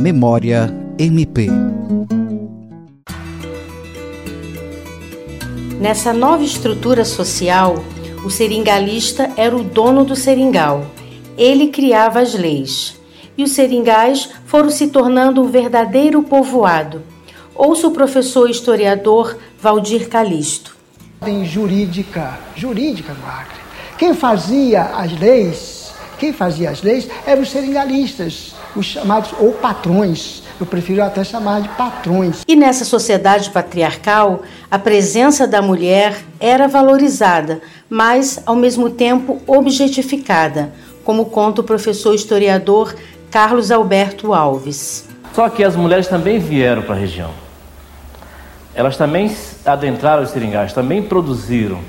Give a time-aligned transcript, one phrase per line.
[0.00, 1.48] Memória MP.
[5.80, 7.82] Nessa nova estrutura social,
[8.24, 10.86] o seringalista era o dono do seringal.
[11.36, 12.96] Ele criava as leis.
[13.36, 17.02] E os seringais foram se tornando um verdadeiro povoado.
[17.52, 20.76] Ouça o professor historiador Valdir Calisto.
[21.26, 23.58] Em jurídica, jurídica no Acre.
[23.98, 30.42] Quem fazia as leis, quem fazia as leis eram os seringalistas, os chamados ou patrões.
[30.60, 32.42] Eu prefiro até chamar de patrões.
[32.46, 40.72] E nessa sociedade patriarcal, a presença da mulher era valorizada, mas ao mesmo tempo objetificada,
[41.04, 42.94] como conta o professor historiador
[43.30, 45.08] Carlos Alberto Alves.
[45.32, 47.30] Só que as mulheres também vieram para a região.
[48.74, 51.80] Elas também adentraram os seringais, também produziram,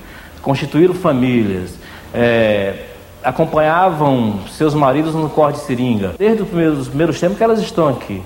[0.41, 1.71] constituíram famílias,
[2.13, 2.88] é,
[3.23, 6.13] acompanhavam seus maridos no corte de seringa.
[6.17, 8.21] Desde os primeiros, os primeiros tempos que elas estão aqui.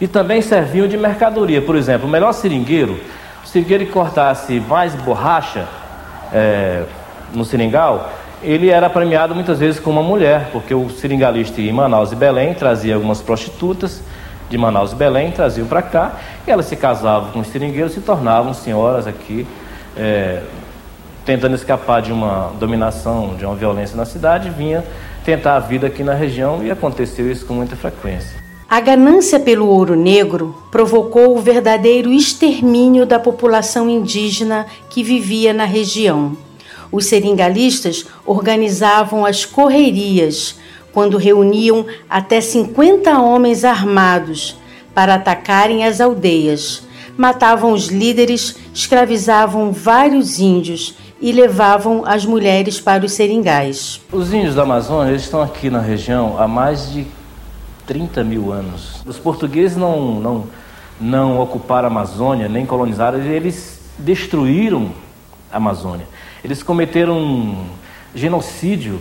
[0.00, 1.62] E também serviam de mercadoria.
[1.62, 2.98] Por exemplo, o melhor seringueiro,
[3.44, 5.66] o seringueiro que cortasse mais borracha
[6.32, 6.84] é,
[7.32, 12.12] no seringal, ele era premiado muitas vezes com uma mulher, porque o seringalista em Manaus
[12.12, 14.02] e Belém trazia algumas prostitutas
[14.48, 16.12] de Manaus e Belém, traziam para cá,
[16.46, 19.46] e elas se casavam com os seringueiros, se tornavam senhoras aqui,
[19.96, 20.42] é,
[21.26, 24.84] tentando escapar de uma dominação, de uma violência na cidade, vinha
[25.24, 28.46] tentar a vida aqui na região e aconteceu isso com muita frequência.
[28.70, 35.64] A ganância pelo ouro negro provocou o verdadeiro extermínio da população indígena que vivia na
[35.64, 36.36] região.
[36.92, 40.56] Os seringalistas organizavam as correrias,
[40.92, 44.56] quando reuniam até 50 homens armados
[44.94, 46.86] para atacarem as aldeias.
[47.16, 54.00] Matavam os líderes, escravizavam vários índios e levavam as mulheres para os seringais.
[54.12, 57.06] Os índios da Amazônia estão aqui na região há mais de
[57.86, 59.02] 30 mil anos.
[59.06, 60.44] Os portugueses não, não,
[61.00, 64.90] não ocuparam a Amazônia, nem colonizaram, eles destruíram
[65.50, 66.06] a Amazônia.
[66.44, 67.66] Eles cometeram um
[68.14, 69.00] genocídio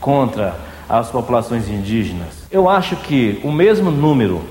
[0.00, 0.56] contra
[0.88, 2.46] as populações indígenas.
[2.50, 4.42] Eu acho que o mesmo número,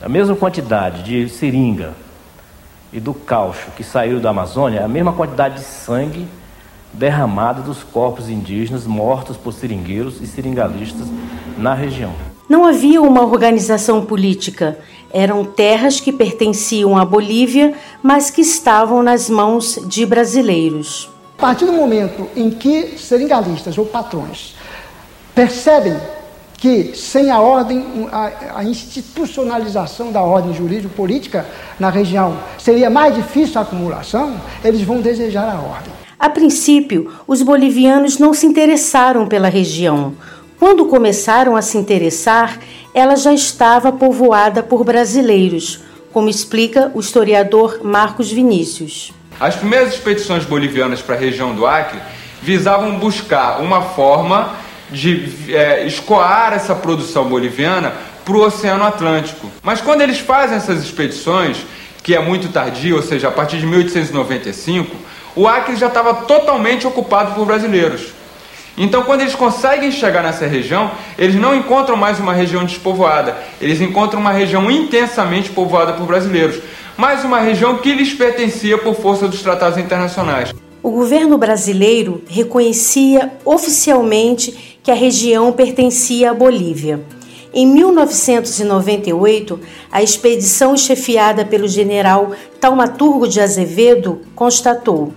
[0.00, 1.94] a mesma quantidade de seringa
[2.92, 6.26] e do caucho que saiu da Amazônia, a mesma quantidade de sangue
[6.92, 11.06] derramado dos corpos indígenas mortos por seringueiros e seringalistas
[11.56, 12.12] na região.
[12.48, 14.78] Não havia uma organização política.
[15.12, 21.10] Eram terras que pertenciam à Bolívia, mas que estavam nas mãos de brasileiros.
[21.36, 24.56] A partir do momento em que seringalistas ou patrões
[25.34, 25.96] percebem
[26.58, 31.46] que sem a ordem, a, a, institucionalização da ordem jurídico-política
[31.78, 35.92] na região seria mais difícil a acumulação, eles vão desejar a ordem.
[36.18, 40.14] A princípio, os bolivianos não se interessaram pela região.
[40.58, 42.58] Quando começaram a se interessar,
[42.92, 45.80] ela já estava povoada por brasileiros,
[46.12, 49.12] como explica o historiador Marcos Vinícius.
[49.38, 52.00] As primeiras expedições bolivianas para a região do Acre
[52.42, 54.56] visavam buscar uma forma
[54.90, 57.92] de é, escoar essa produção boliviana
[58.24, 59.50] para o Oceano Atlântico.
[59.62, 61.58] Mas quando eles fazem essas expedições,
[62.02, 64.96] que é muito tardio, ou seja, a partir de 1895,
[65.36, 68.12] o Acre já estava totalmente ocupado por brasileiros.
[68.76, 73.80] Então, quando eles conseguem chegar nessa região, eles não encontram mais uma região despovoada, eles
[73.80, 76.60] encontram uma região intensamente povoada por brasileiros
[76.98, 80.52] mais uma região que lhes pertencia por força dos tratados internacionais.
[80.82, 87.04] O governo brasileiro reconhecia oficialmente que a região pertencia à Bolívia.
[87.52, 89.60] Em 1998,
[89.92, 95.12] a expedição chefiada pelo general Taumaturgo de Azevedo constatou: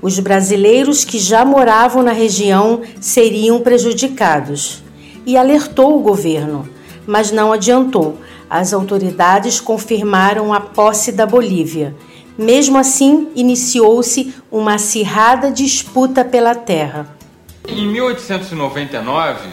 [0.00, 4.84] os brasileiros que já moravam na região seriam prejudicados
[5.26, 6.68] e alertou o governo,
[7.04, 8.18] mas não adiantou
[8.48, 11.92] as autoridades confirmaram a posse da Bolívia.
[12.38, 17.17] Mesmo assim, iniciou-se uma acirrada disputa pela terra.
[17.68, 19.48] Em 1899,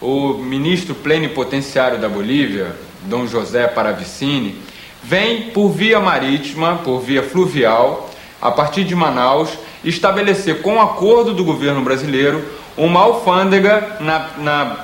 [0.00, 4.56] o ministro plenipotenciário da Bolívia, Dom José Paravicini,
[5.02, 8.10] vem por via marítima, por via fluvial,
[8.40, 9.50] a partir de Manaus,
[9.84, 12.44] estabelecer, com acordo do governo brasileiro,
[12.76, 14.76] uma alfândega na, na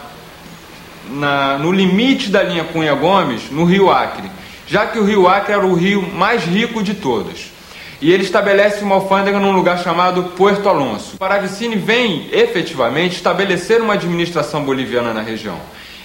[1.10, 4.30] na, no limite da linha Cunha Gomes, no Rio Acre,
[4.66, 7.50] já que o Rio Acre era o rio mais rico de todos.
[8.00, 11.16] E ele estabelece uma alfândega num lugar chamado Puerto Alonso.
[11.16, 15.58] Paravicini vem efetivamente estabelecer uma administração boliviana na região.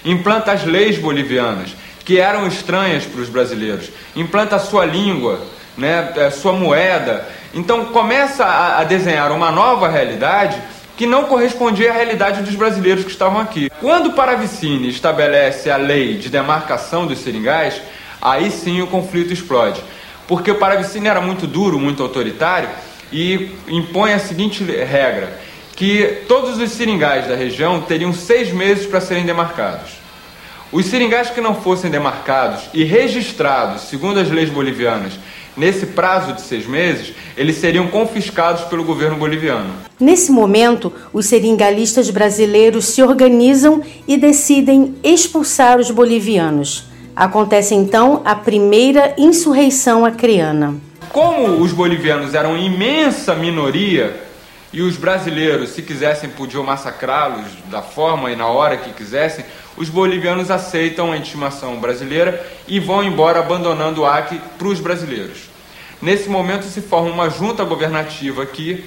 [0.03, 3.89] Implanta as leis bolivianas, que eram estranhas para os brasileiros.
[4.15, 5.39] Implanta a sua língua,
[5.77, 7.27] né, a sua moeda.
[7.53, 10.59] Então começa a, a desenhar uma nova realidade
[10.97, 13.69] que não correspondia à realidade dos brasileiros que estavam aqui.
[13.79, 17.81] Quando Paravicini estabelece a lei de demarcação dos seringais,
[18.21, 19.81] aí sim o conflito explode.
[20.27, 22.69] Porque o Paravicini era muito duro, muito autoritário
[23.11, 25.39] e impõe a seguinte regra:
[25.75, 29.91] que todos os seringais da região teriam seis meses para serem demarcados.
[30.71, 35.13] Os seringais que não fossem demarcados e registrados segundo as leis bolivianas
[35.55, 39.71] nesse prazo de seis meses, eles seriam confiscados pelo governo boliviano.
[39.99, 46.85] Nesse momento, os seringalistas brasileiros se organizam e decidem expulsar os bolivianos.
[47.15, 50.75] Acontece então a primeira insurreição acreana.
[51.09, 54.19] Como os bolivianos eram imensa minoria
[54.71, 59.45] e os brasileiros, se quisessem, podiam massacrá-los da forma e na hora que quisessem,
[59.77, 65.49] os bolivianos aceitam a intimação brasileira e vão embora abandonando o Acre para os brasileiros.
[66.01, 68.83] Nesse momento se forma uma junta governativa aqui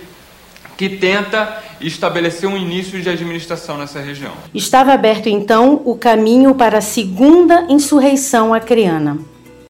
[0.76, 4.32] que tenta estabelecer um início de administração nessa região.
[4.55, 9.19] Estava aberto então o caminho para a segunda insurreição acreana.